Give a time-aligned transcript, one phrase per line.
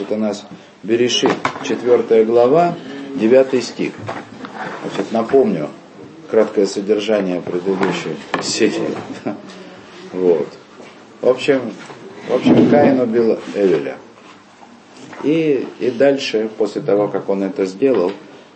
[0.00, 0.46] Это у нас
[0.82, 1.32] Берешит,
[1.64, 2.76] 4 глава,
[3.16, 3.92] 9 стих.
[4.82, 5.68] Значит, напомню
[6.30, 8.94] краткое содержание предыдущей серии.
[10.10, 10.48] Вот.
[11.20, 11.60] В общем,
[12.28, 13.98] в общем, Каин убил Эвеля.
[15.22, 18.12] И, и дальше, после того, как он это сделал,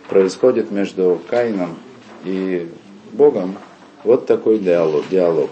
[0.09, 1.77] происходит между Каином
[2.25, 2.67] и
[3.11, 3.57] Богом
[4.03, 5.03] вот такой диалог.
[5.09, 5.51] диалог.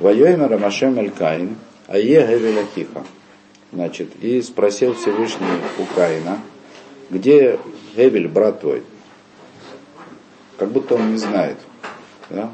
[0.00, 1.56] Воюем Рамашем Эль Каин,
[1.86, 3.04] а е Гевеля Тихо.
[3.72, 5.46] Значит, и спросил Всевышний
[5.78, 6.38] у Каина,
[7.10, 7.58] где
[7.96, 8.82] Эвель, брат твой?
[10.56, 11.58] Как будто он не знает.
[12.30, 12.50] Да?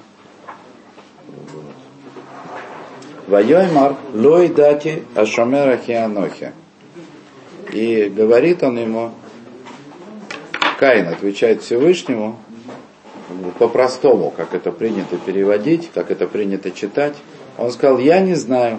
[3.26, 6.52] Вайоймар лой дати ашомера хианохи.
[7.72, 9.12] И говорит он ему,
[10.78, 12.38] Каин отвечает Всевышнему,
[13.58, 17.14] по-простому, как это принято переводить, как это принято читать.
[17.58, 18.78] Он сказал, я не знаю.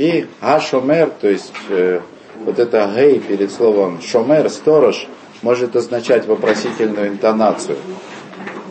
[0.00, 2.00] И ашомер, то есть э,
[2.46, 5.06] вот это гей перед словом шомер, сторож,
[5.42, 7.76] может означать вопросительную интонацию,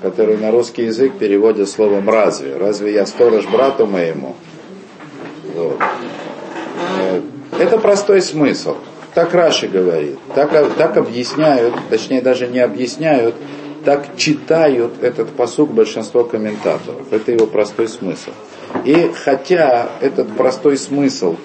[0.01, 2.57] которую на русский язык переводят словом разве.
[2.57, 4.35] Разве я сторож брату моему?
[5.53, 5.77] Вот.
[6.99, 7.21] Э,
[7.59, 8.77] это простой смысл.
[9.13, 13.35] Так Раши говорит, так, так объясняют, точнее даже не объясняют,
[13.85, 17.13] так читают этот посук большинство комментаторов.
[17.13, 18.31] Это его простой смысл.
[18.85, 21.37] И хотя этот простой смысл,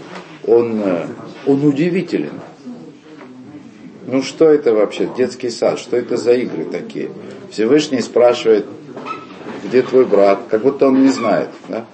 [0.46, 1.06] он, э,
[1.46, 2.40] он удивителен.
[4.06, 7.10] Ну что это вообще, детский сад, что это за игры такие?
[7.50, 8.66] Всевышний спрашивает,
[9.64, 11.48] где твой брат, как будто он не знает.
[11.68, 11.86] Да?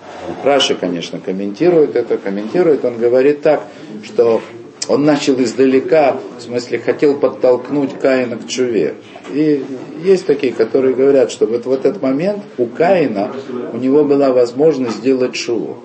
[0.42, 3.62] Раши, конечно, комментирует это, комментирует, он говорит так,
[4.02, 4.42] что
[4.90, 8.96] он начал издалека, в смысле хотел подтолкнуть Каина к чуве.
[9.32, 9.64] И
[10.02, 13.30] есть такие, которые говорят, что вот в этот момент у Каина,
[13.72, 15.76] у него была возможность сделать шуву.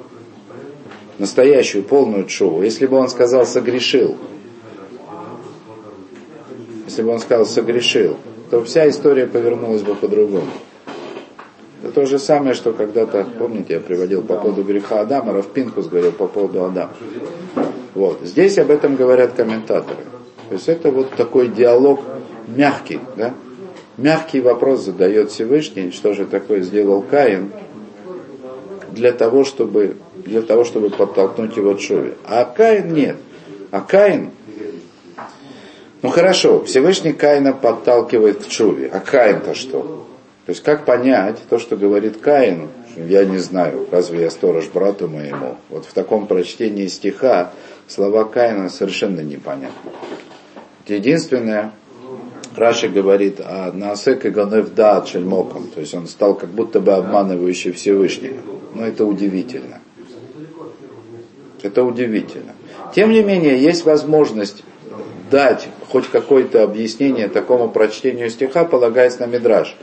[1.19, 2.63] Настоящую, полную шуву.
[2.63, 4.17] Если бы он сказал «согрешил»,
[6.85, 8.17] если бы он сказал «согрешил»,
[8.49, 10.49] то вся история повернулась бы по-другому.
[11.85, 16.13] Это то же самое, что когда-то, помните, я приводил по поводу греха Адама, Равпинкус говорил
[16.13, 16.93] по поводу Адама.
[17.93, 18.21] Вот.
[18.23, 19.99] Здесь об этом говорят комментаторы.
[20.49, 22.01] То есть это вот такой диалог
[22.47, 23.35] мягкий, да?
[23.97, 27.51] Мягкий вопрос задает Всевышний, что же такое сделал Каин,
[28.89, 32.15] для того, чтобы, для того, чтобы подтолкнуть его Шове.
[32.23, 33.17] А Каин нет.
[33.69, 34.31] А Каин,
[36.01, 38.89] ну хорошо, Всевышний Каина подталкивает к Чуве.
[38.91, 40.07] А Каин-то что?
[40.45, 45.07] То есть как понять то, что говорит Каин, я не знаю, разве я сторож брату
[45.07, 45.57] моему.
[45.69, 47.51] Вот в таком прочтении стиха
[47.87, 49.91] слова Каина совершенно непонятны.
[50.87, 51.71] Единственное,
[52.55, 56.93] Раши говорит о Наасек и Ганев Даат Шельмоком, то есть он стал как будто бы
[56.93, 58.37] обманывающий Всевышнего.
[58.75, 59.79] Но это удивительно.
[61.63, 62.53] Это удивительно.
[62.93, 64.63] Тем не менее, есть возможность
[65.31, 69.75] дать хоть какое-то объяснение такому прочтению стиха, полагаясь на Мидраж.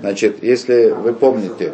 [0.00, 1.72] Значит, если вы помните,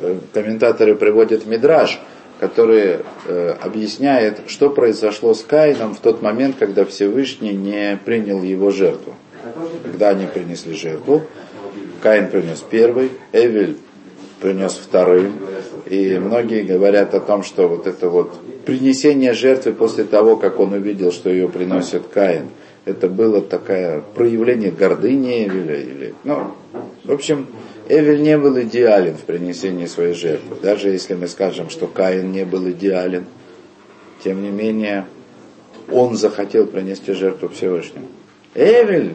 [0.00, 2.00] э, комментаторы приводят Мидраж,
[2.40, 8.70] который э, объясняет, что произошло с Каином в тот момент, когда Всевышний не принял его
[8.70, 9.14] жертву
[9.82, 11.22] когда они принесли жертву,
[12.02, 13.76] Каин принес первый, Эвель
[14.40, 15.34] принес вторым.
[15.86, 20.72] И многие говорят о том, что вот это вот принесение жертвы после того, как он
[20.72, 22.48] увидел, что ее приносит Каин,
[22.84, 25.80] это было такое проявление гордыни Эвеля.
[25.80, 26.52] Или, ну,
[27.04, 27.46] в общем,
[27.88, 30.56] Эвель не был идеален в принесении своей жертвы.
[30.62, 33.26] Даже если мы скажем, что Каин не был идеален,
[34.24, 35.06] тем не менее,
[35.90, 38.06] он захотел принести жертву Всевышнему.
[38.54, 39.14] Эвель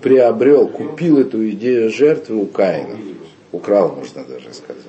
[0.00, 2.96] приобрел, купил эту идею жертвы у Каина.
[3.52, 4.82] Украл, можно даже сказать.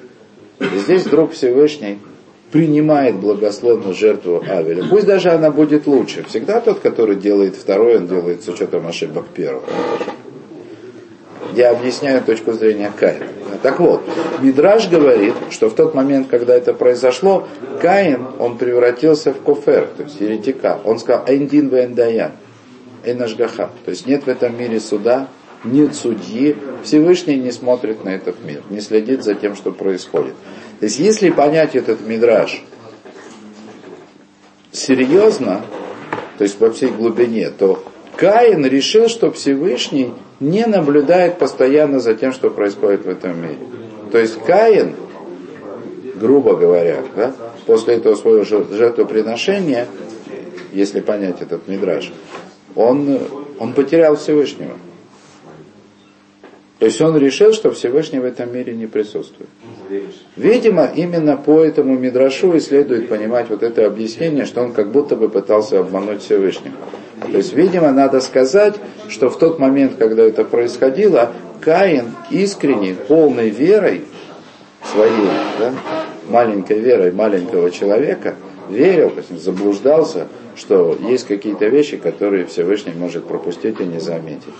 [0.60, 2.00] И здесь вдруг Всевышний
[2.52, 4.84] принимает благословную жертву Авеля.
[4.90, 6.24] Пусть даже она будет лучше.
[6.24, 9.64] Всегда тот, который делает второй, он делает с учетом ошибок первого.
[11.56, 13.26] Я объясняю точку зрения Каина.
[13.62, 14.02] Так вот,
[14.42, 17.48] Мидраж говорит, что в тот момент, когда это произошло,
[17.82, 20.80] Каин, он превратился в кофер, то есть еретика.
[20.86, 22.32] Он сказал, Эндин Вендаян.
[23.04, 23.70] Эйнашгаха.
[23.86, 25.28] То есть нет в этом мире суда,
[25.64, 26.56] нет судьи.
[26.84, 30.36] Всевышний не смотрит на этот мир, не следит за тем, что происходит.
[30.80, 32.62] То есть если понять этот мидраж
[34.72, 35.62] серьезно,
[36.38, 37.84] то есть во всей глубине, то
[38.16, 43.58] Каин решил, что Всевышний не наблюдает постоянно за тем, что происходит в этом мире.
[44.12, 44.96] То есть Каин,
[46.16, 47.34] грубо говоря, да,
[47.66, 49.88] после этого своего жертвоприношения,
[50.72, 52.12] если понять этот мидраж,
[52.76, 53.20] он,
[53.60, 54.78] он потерял Всевышнего.
[56.80, 59.50] То есть он решил, что Всевышний в этом мире не присутствует.
[60.38, 65.18] Видимо, именно по этому Мидрашу и следует понимать вот это объяснение, что он как будто
[65.18, 66.76] бы пытался обмануть Всевышнего.
[67.30, 68.76] То есть, видимо, надо сказать,
[69.10, 74.04] что в тот момент, когда это происходило, Каин искренне, полной верой
[74.86, 75.30] своей,
[75.60, 75.74] да,
[76.30, 78.36] маленькой верой маленького человека,
[78.70, 84.54] верил, заблуждался, что есть какие-то вещи, которые Всевышний может пропустить и не заметить.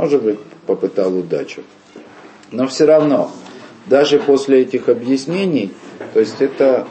[0.00, 1.60] Может быть, попытал удачу.
[2.50, 3.30] Но все равно,
[3.84, 5.74] даже после этих объяснений,
[6.14, 6.88] то есть это...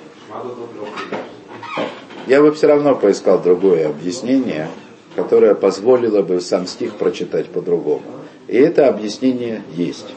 [2.28, 4.70] Я бы все равно поискал другое объяснение,
[5.16, 8.04] которое позволило бы сам стих прочитать по-другому.
[8.48, 10.14] И это объяснение есть,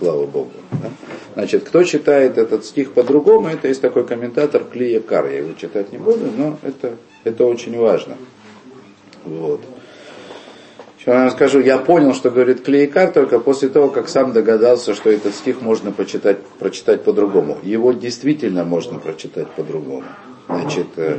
[0.00, 0.50] слава Богу.
[1.34, 5.26] Значит, кто читает этот стих по-другому, это есть такой комментатор Клия Кар.
[5.26, 8.16] Я его читать не буду, но это, это очень важно.
[9.24, 9.60] Вот.
[11.04, 14.94] Сейчас я вам скажу, я понял, что говорит Клейкар только после того, как сам догадался,
[14.94, 17.58] что этот стих можно почитать, прочитать по-другому.
[17.64, 20.04] Его действительно можно прочитать по-другому.
[20.46, 21.18] Значит, э,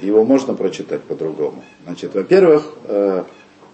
[0.00, 1.62] его можно прочитать по-другому.
[1.84, 3.22] Значит, во-первых, э,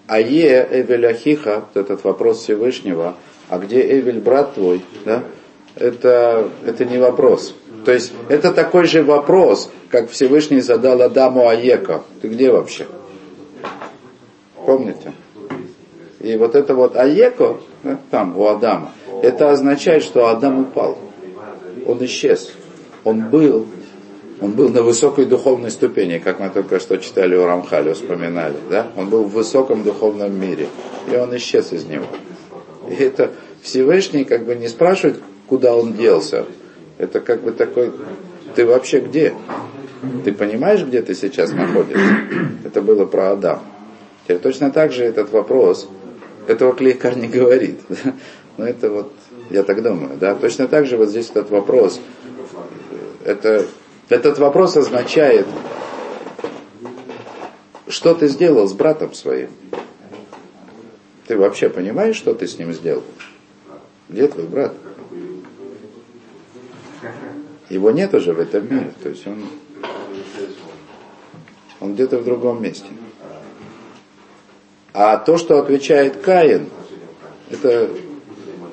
[0.06, 3.14] Ае Эвель Ахиха, вот этот вопрос Всевышнего,
[3.48, 5.22] а где Эвель брат твой, да,
[5.76, 7.54] это, это не вопрос.
[7.86, 12.02] То есть это такой же вопрос, как Всевышний задал Адаму Аека.
[12.20, 12.86] Ты где вообще?
[14.68, 15.14] Помните?
[16.20, 17.58] И вот это вот Аеко,
[18.10, 18.92] там, у Адама,
[19.22, 20.98] это означает, что Адам упал.
[21.86, 22.52] Он исчез.
[23.02, 23.66] Он был,
[24.42, 28.56] он был на высокой духовной ступени, как мы только что читали у Рамхали, вспоминали.
[28.68, 28.88] Да?
[28.94, 30.68] Он был в высоком духовном мире.
[31.10, 32.04] И он исчез из него.
[32.90, 33.30] И это
[33.62, 36.44] Всевышний как бы не спрашивает, куда он делся.
[36.98, 37.90] Это как бы такой,
[38.54, 39.32] ты вообще где?
[40.26, 42.18] Ты понимаешь, где ты сейчас находишься?
[42.66, 43.62] Это было про Адама.
[44.28, 45.88] Теперь точно так же этот вопрос,
[46.46, 47.80] этого Клейкар не говорит.
[48.58, 49.10] Но это вот,
[49.48, 51.98] я так думаю, да, точно так же вот здесь этот вопрос,
[53.24, 53.64] это,
[54.10, 55.46] этот вопрос означает,
[57.88, 59.48] что ты сделал с братом своим?
[61.26, 63.04] Ты вообще понимаешь, что ты с ним сделал?
[64.10, 64.74] Где твой брат?
[67.70, 69.46] Его нет уже в этом мире, то есть он,
[71.80, 72.88] он где-то в другом месте.
[75.00, 76.70] А то, что отвечает Каин,
[77.52, 77.88] это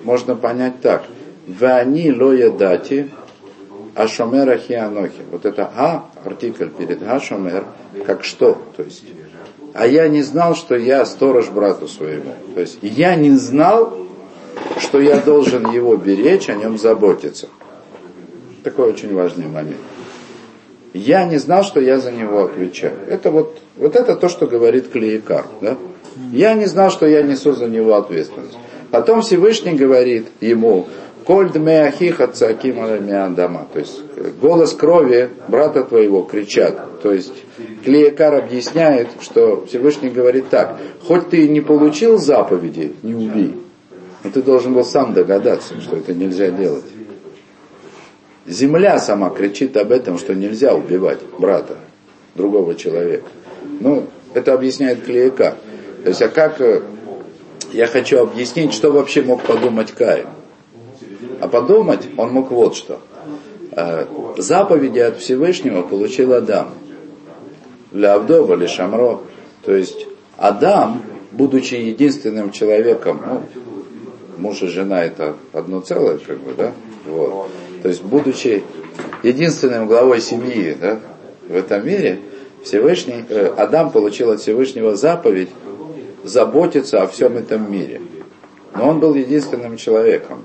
[0.03, 1.03] можно понять так.
[1.45, 3.11] Вани лоя дати
[3.93, 5.21] ашомера хианохи.
[5.29, 7.65] Вот это а, артикль перед ашомер,
[8.07, 9.03] как что, то есть.
[9.75, 12.33] А я не знал, что я сторож брату своему.
[12.55, 13.95] То есть я не знал,
[14.79, 17.49] что я должен его беречь, о нем заботиться.
[18.63, 19.77] Такой очень важный момент.
[20.91, 22.97] Я не знал, что я за него отвечаю.
[23.09, 25.45] Это вот, вот это то, что говорит Клеикар.
[25.61, 25.77] Да?
[26.31, 28.57] Я не знал, что я несу за него ответственность.
[28.91, 30.87] Потом Всевышний говорит ему,
[31.25, 32.75] Коль дмеахиха цаким
[33.35, 33.67] дома.
[33.73, 33.99] То есть
[34.39, 37.01] голос крови брата твоего кричат.
[37.01, 37.33] То есть
[37.83, 43.55] Клеякар объясняет, что Всевышний говорит так, хоть ты не получил заповеди, не убей,
[44.23, 46.85] но ты должен был сам догадаться, что это нельзя делать.
[48.45, 51.77] Земля сама кричит об этом, что нельзя убивать брата,
[52.35, 53.25] другого человека.
[53.79, 55.55] Ну, это объясняет Клеякар.
[56.05, 56.83] То есть, а как э,
[57.73, 60.27] я хочу объяснить, что вообще мог подумать Каин?
[61.41, 62.99] А подумать он мог вот что.
[63.71, 64.05] Э,
[64.37, 66.75] заповеди от Всевышнего получил Адам.
[67.91, 69.21] Для Авдова или Шамро.
[69.63, 70.05] То есть
[70.37, 73.41] Адам, будучи единственным человеком, ну,
[74.37, 76.71] муж и жена это одно целое, как бы, да?
[77.07, 77.49] Вот.
[77.81, 78.63] То есть, будучи
[79.23, 80.99] единственным главой семьи да,
[81.49, 82.19] в этом мире,
[82.63, 85.49] Всевышний, э, Адам получил от Всевышнего заповедь
[86.25, 88.01] заботиться о всем этом мире.
[88.75, 90.43] Но он был единственным человеком,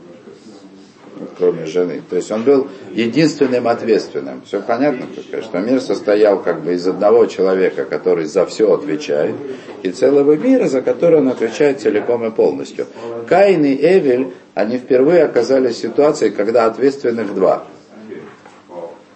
[1.36, 2.02] кроме жены.
[2.08, 4.42] То есть он был единственным ответственным.
[4.46, 5.06] Все понятно,
[5.42, 9.34] что мир состоял как бы из одного человека, который за все отвечает,
[9.82, 12.86] и целого мира, за который он отвечает целиком и полностью.
[13.26, 17.64] Каин и Эвель, они впервые оказались в ситуации, когда ответственных два.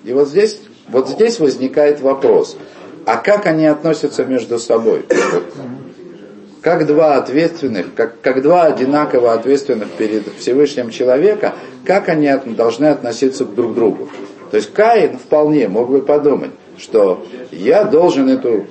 [0.02, 2.56] И вот здесь, вот здесь возникает вопрос,
[3.06, 5.04] а как они относятся между собой?
[6.64, 11.52] Как два ответственных, как, как два одинаково ответственных перед Всевышним человека,
[11.84, 14.08] как они от, должны относиться друг к другу.
[14.50, 18.66] То есть Каин вполне мог бы подумать, что я должен эту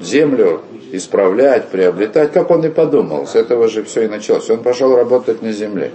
[0.00, 3.26] землю исправлять, приобретать, как он и подумал.
[3.26, 4.48] С этого же все и началось.
[4.48, 5.90] Он пошел работать на земле.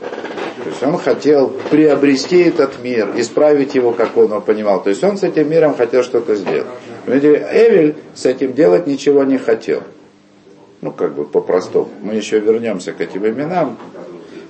[0.00, 4.82] То есть он хотел приобрести этот мир, исправить его, как он его понимал.
[4.82, 6.66] То есть он с этим миром хотел что-то сделать.
[7.06, 9.82] Эвель с этим делать ничего не хотел.
[10.82, 11.88] Ну, как бы по-простому.
[12.02, 13.78] Мы еще вернемся к этим именам,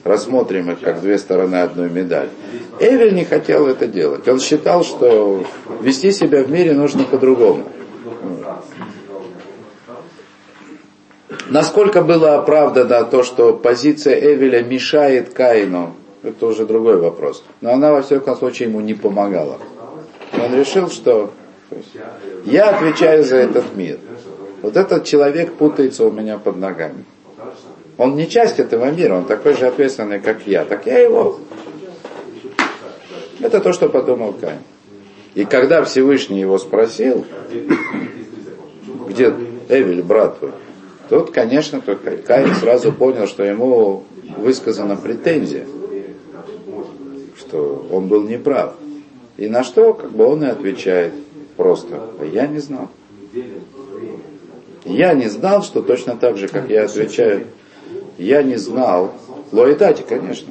[0.04, 2.30] рассмотрим их как две стороны одной медали.
[2.80, 4.26] Эвель не хотел это делать.
[4.28, 5.45] Он считал, что
[5.80, 7.64] вести себя в мире нужно по-другому.
[11.49, 17.45] Насколько было оправдано то, что позиция Эвеля мешает Каину, это уже другой вопрос.
[17.61, 19.59] Но она, во всяком случае, ему не помогала.
[20.33, 21.33] Он решил, что
[22.45, 23.99] я отвечаю за этот мир.
[24.67, 27.05] Вот этот человек путается у меня под ногами.
[27.99, 30.65] Он не часть этого мира, он такой же ответственный, как я.
[30.65, 31.39] Так я его.
[33.39, 34.59] Это то, что подумал Каин.
[35.37, 37.25] И когда Всевышний его спросил,
[39.09, 39.33] где
[39.69, 40.51] Эвель, брат твой,
[41.11, 44.03] тут, конечно, Каин сразу понял, что ему
[44.37, 45.65] высказана претензия,
[47.39, 48.75] что он был неправ.
[49.37, 51.13] И на что, как бы он и отвечает
[51.57, 52.01] просто,
[52.33, 52.89] я не знал.
[54.87, 57.47] Я не знал, что точно так же, как я отвечаю,
[58.19, 59.12] я не знал.
[59.52, 60.49] Лоидати, конечно.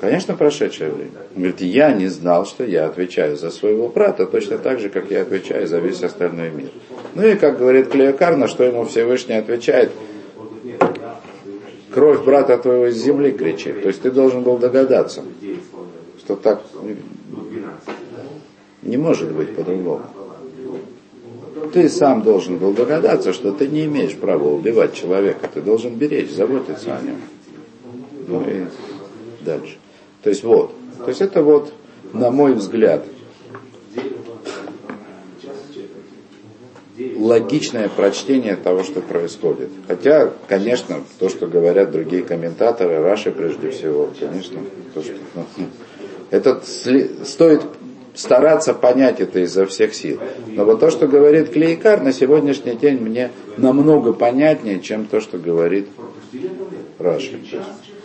[0.00, 1.10] Конечно, прошедшее время.
[1.36, 5.10] Он говорит, я не знал, что я отвечаю за своего брата, точно так же, как
[5.10, 6.70] я отвечаю за весь остальной мир.
[7.14, 9.92] Ну и, как говорит Клеокар, на что ему Всевышний отвечает,
[11.92, 13.82] кровь брата твоего из земли кричит.
[13.82, 15.22] То есть ты должен был догадаться,
[16.18, 16.62] что так
[18.82, 20.02] не может быть по-другому.
[21.72, 25.48] Ты сам должен был догадаться, что ты не имеешь права убивать человека.
[25.52, 27.16] Ты должен беречь, заботиться о нем.
[28.28, 28.64] Ну и
[29.44, 29.76] дальше.
[30.22, 30.74] То есть вот.
[30.98, 31.72] То есть это вот,
[32.12, 33.04] на мой взгляд,
[37.16, 39.70] логичное прочтение того, что происходит.
[39.88, 44.60] Хотя, конечно, то, что говорят другие комментаторы, Раши прежде всего, конечно,
[44.94, 45.44] то, что, ну,
[46.30, 46.60] это
[47.24, 47.62] стоит
[48.14, 50.18] стараться понять это изо всех сил.
[50.46, 55.38] Но вот то, что говорит Клейкар, на сегодняшний день мне намного понятнее, чем то, что
[55.38, 55.88] говорит
[56.98, 57.40] Раши.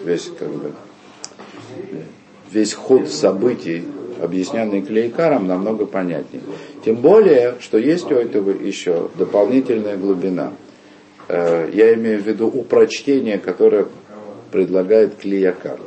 [0.04, 0.72] Весь, как бы,
[2.52, 3.84] весь ход событий,
[4.22, 6.44] объясненный Клейкаром, намного понятнее.
[6.86, 10.54] Тем более, что есть у этого еще дополнительная глубина.
[11.28, 13.88] Э, я имею в виду упрочтение, которое
[14.52, 15.80] предлагает Клеякар.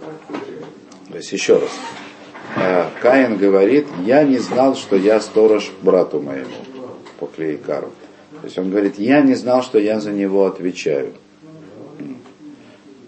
[1.11, 1.71] То есть еще раз,
[3.00, 6.50] Каин говорит, я не знал, что я сторож брату моему
[7.19, 7.90] по Клейкару.
[8.40, 11.12] То есть он говорит, я не знал, что я за него отвечаю.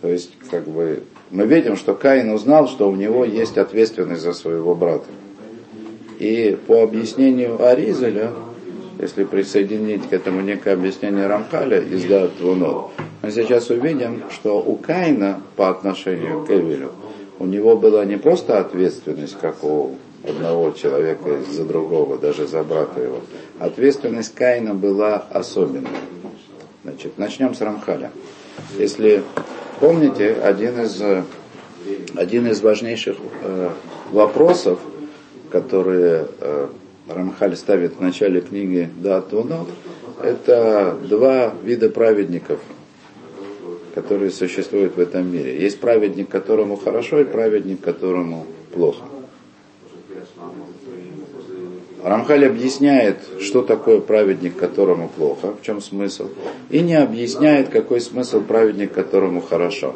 [0.00, 4.32] То есть, как бы, мы видим, что Каин узнал, что у него есть ответственность за
[4.32, 5.06] своего брата.
[6.18, 8.32] И по объяснению Аризеля,
[9.00, 15.40] если присоединить к этому некое объяснение Рамхаля из Дат мы сейчас увидим, что у Каина
[15.56, 16.92] по отношению к Эвелю
[17.42, 23.02] у него была не просто ответственность, как у одного человека за другого, даже за брата
[23.02, 23.18] его.
[23.58, 25.90] Ответственность Каина была особенная.
[26.84, 28.12] Значит, начнем с Рамхаля.
[28.78, 29.24] Если
[29.80, 31.02] помните, один из,
[32.14, 33.70] один из важнейших э,
[34.12, 34.78] вопросов,
[35.50, 36.68] которые э,
[37.08, 39.32] Рамхаль ставит в начале книги Дат
[40.22, 42.60] это два вида праведников,
[43.94, 45.60] которые существуют в этом мире.
[45.60, 49.02] Есть праведник, которому хорошо, и праведник, которому плохо.
[52.02, 56.30] Рамхаль объясняет, что такое праведник, которому плохо, в чем смысл,
[56.68, 59.94] и не объясняет, какой смысл праведник, которому хорошо.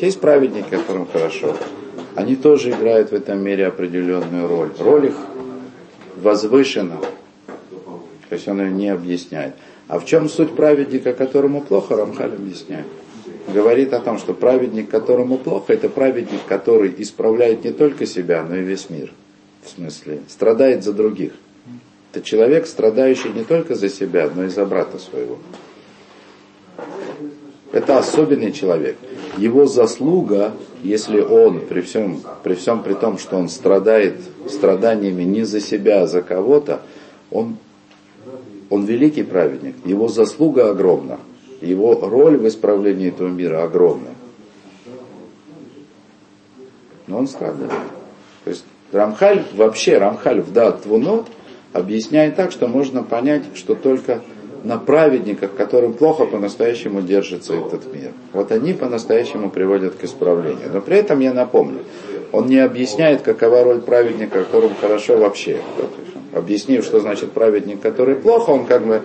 [0.00, 1.54] Есть, праведники, которым хорошо.
[2.16, 4.70] Они тоже играют в этом мире определенную роль.
[4.80, 5.16] Роль их
[6.16, 6.96] возвышена.
[8.28, 9.54] То есть он ее не объясняет.
[9.86, 12.86] А в чем суть праведника, которому плохо, Рамхаль объясняет
[13.48, 18.56] говорит о том, что праведник, которому плохо, это праведник, который исправляет не только себя, но
[18.56, 19.12] и весь мир.
[19.62, 21.32] В смысле, страдает за других.
[22.12, 25.38] Это человек, страдающий не только за себя, но и за брата своего.
[27.72, 28.96] Это особенный человек.
[29.36, 30.52] Его заслуга,
[30.84, 34.14] если он при всем, при всем при том, что он страдает
[34.48, 36.82] страданиями не за себя, а за кого-то,
[37.32, 37.56] он,
[38.70, 39.74] он великий праведник.
[39.84, 41.18] Его заслуга огромна.
[41.64, 44.10] Его роль в исправлении этого мира огромна.
[47.06, 47.70] Но он страдает.
[48.44, 51.26] То есть Рамхаль, вообще Рамхаль в Дат Твунот
[51.72, 54.22] объясняет так, что можно понять, что только
[54.62, 58.12] на праведниках, которым плохо по-настоящему держится этот мир.
[58.32, 60.70] Вот они по-настоящему приводят к исправлению.
[60.72, 61.80] Но при этом я напомню,
[62.32, 65.60] он не объясняет, какова роль праведника, которому хорошо вообще.
[66.32, 69.02] Объяснив, что значит праведник, который плохо, он как бы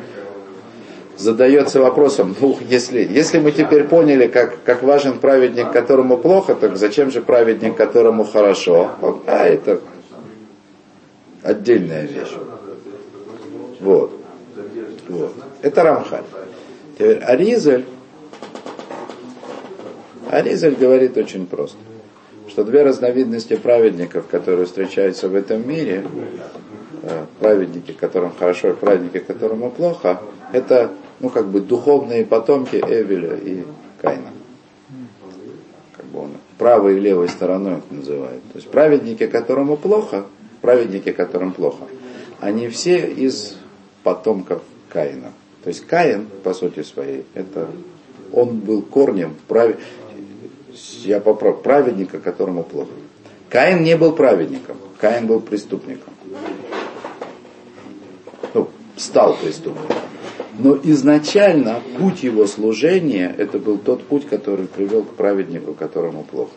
[1.19, 6.77] задается вопросом, ну, если, если мы теперь поняли, как, как важен праведник, которому плохо, так
[6.77, 8.91] зачем же праведник, которому хорошо?
[9.01, 9.81] Вот, а это
[11.43, 12.33] отдельная вещь.
[13.81, 14.11] Вот.
[15.09, 15.33] вот.
[15.61, 16.23] Это Рамхаль.
[16.97, 17.85] Теперь Аризаль,
[20.29, 21.77] Аризаль говорит очень просто,
[22.47, 26.05] что две разновидности праведников, которые встречаются в этом мире,
[27.03, 30.21] э, праведники, которым хорошо, и праведники, которому плохо,
[30.51, 33.63] это, ну, как бы духовные потомки Эвеля и
[34.01, 34.31] Кайна.
[35.95, 38.41] Как бы он правой и левой стороной их называет.
[38.51, 40.25] То есть праведники, которому плохо,
[40.61, 41.83] праведники, которым плохо,
[42.39, 43.57] они все из
[44.03, 45.33] потомков Каина.
[45.63, 47.67] То есть Каин, по сути своей, это
[48.31, 49.75] он был корнем прав...
[51.03, 51.61] я поправ...
[51.61, 52.91] праведника, которому плохо.
[53.49, 56.13] Каин не был праведником, Каин был преступником.
[58.53, 59.95] Ну, стал преступником.
[60.59, 66.51] Но изначально путь его служения, это был тот путь, который привел к праведнику, которому плохо.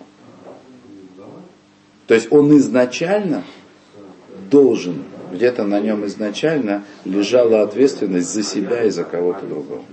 [2.08, 3.44] То есть он изначально
[4.50, 9.84] должен, где-то на нем изначально лежала ответственность за себя и за кого-то другого.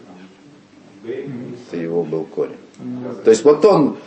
[1.06, 2.58] Это его был корень.
[3.24, 3.98] То есть вот он,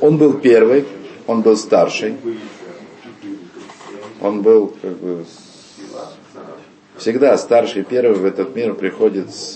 [0.00, 0.84] он был первый,
[1.26, 2.14] он был старший,
[4.20, 5.24] он был как бы
[7.00, 9.54] Всегда старший первый в этот мир приходит с,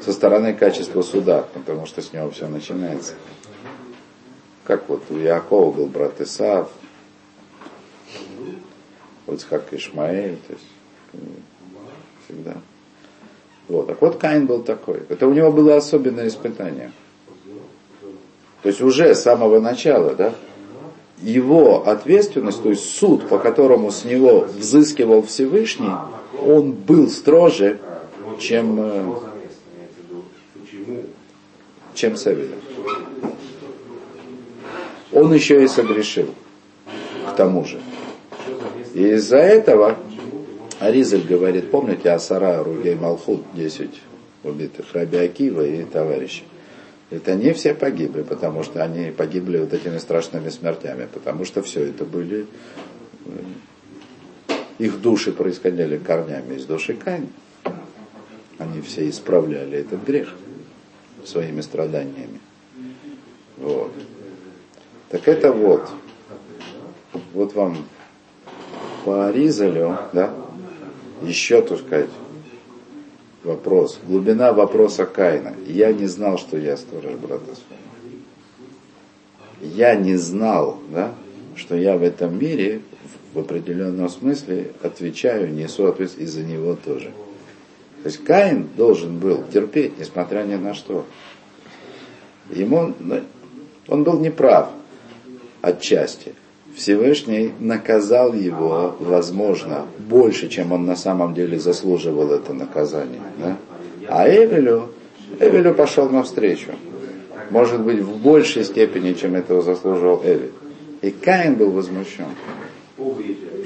[0.00, 3.12] со стороны качества суда, потому что с него все начинается.
[4.64, 6.70] Как вот у Якова был брат Исаав,
[9.26, 10.64] у Ицхак Ишмаэль, то есть
[12.24, 12.54] всегда.
[13.68, 13.88] Вот.
[13.88, 15.02] Так вот Каин был такой.
[15.10, 16.90] Это у него было особенное испытание.
[18.62, 20.32] То есть уже с самого начала, да,
[21.22, 25.92] его ответственность, то есть суд, по которому с него взыскивал Всевышний,
[26.44, 27.78] он был строже,
[28.38, 29.14] чем, э,
[31.94, 32.56] чем Савеля.
[35.12, 36.28] Он еще и согрешил,
[37.30, 37.80] к тому же.
[38.94, 39.96] И из-за этого
[40.80, 43.90] Аризель говорит, помните Асара, Ругей Малхут, 10
[44.42, 46.42] убитых, Раби Акива и товарищи.
[47.12, 51.84] Это не все погибли, потому что они погибли вот этими страшными смертями, потому что все
[51.84, 52.46] это были,
[53.26, 53.30] э,
[54.78, 57.26] их души происходили корнями из души Каина.
[58.56, 60.32] Они все исправляли этот грех
[61.22, 62.40] своими страданиями.
[63.58, 63.92] Вот.
[65.10, 65.90] Так это вот,
[67.34, 67.84] вот вам
[69.04, 70.32] по Аризалю, да,
[71.20, 72.08] еще, так сказать,
[73.44, 75.54] вопрос, глубина вопроса Каина.
[75.66, 77.82] Я не знал, что я сторож брата своего.
[79.60, 81.14] Я не знал, да,
[81.56, 82.82] что я в этом мире
[83.32, 87.12] в определенном смысле отвечаю, несу ответственность и за него тоже.
[88.02, 91.06] То есть Каин должен был терпеть, несмотря ни на что.
[92.50, 92.94] Ему,
[93.86, 94.70] он был неправ
[95.60, 96.34] отчасти.
[96.74, 103.20] Всевышний наказал его, возможно, больше, чем он на самом деле заслуживал это наказание.
[103.38, 103.56] Да?
[104.08, 104.88] А Эвелю,
[105.38, 106.70] Эвелю пошел навстречу.
[107.50, 110.52] Может быть, в большей степени, чем этого заслуживал Эвель.
[111.02, 112.26] И Каин был возмущен,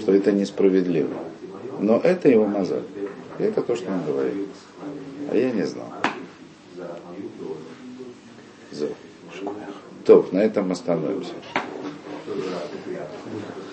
[0.01, 1.15] что это несправедливо.
[1.79, 2.83] Но это его мозоль.
[3.39, 4.49] И это то, что он говорит.
[5.31, 5.93] А я не знал.
[10.05, 11.33] Топ, на этом остановимся.